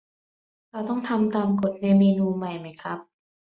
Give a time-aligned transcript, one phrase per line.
[0.71, 2.99] เราต้องทำตามกฎในเมนูใหม่ไหมครับ